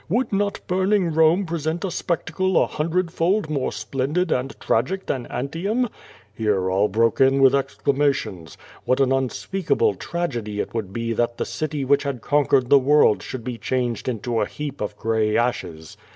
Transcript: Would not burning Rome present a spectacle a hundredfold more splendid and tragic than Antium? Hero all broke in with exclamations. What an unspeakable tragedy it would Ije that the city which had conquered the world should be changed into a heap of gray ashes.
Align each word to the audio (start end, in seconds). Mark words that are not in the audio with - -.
Would 0.09 0.33
not 0.33 0.61
burning 0.65 1.13
Rome 1.13 1.45
present 1.45 1.85
a 1.85 1.91
spectacle 1.91 2.59
a 2.59 2.65
hundredfold 2.65 3.51
more 3.51 3.71
splendid 3.71 4.31
and 4.31 4.59
tragic 4.59 5.05
than 5.05 5.27
Antium? 5.27 5.89
Hero 6.33 6.73
all 6.73 6.87
broke 6.87 7.21
in 7.21 7.39
with 7.39 7.53
exclamations. 7.53 8.57
What 8.83 8.99
an 8.99 9.11
unspeakable 9.11 9.93
tragedy 9.93 10.59
it 10.59 10.73
would 10.73 10.91
Ije 10.91 11.15
that 11.17 11.37
the 11.37 11.45
city 11.45 11.85
which 11.85 12.01
had 12.01 12.21
conquered 12.21 12.71
the 12.71 12.79
world 12.79 13.21
should 13.21 13.43
be 13.43 13.59
changed 13.59 14.09
into 14.09 14.41
a 14.41 14.47
heap 14.47 14.81
of 14.81 14.97
gray 14.97 15.37
ashes. 15.37 15.97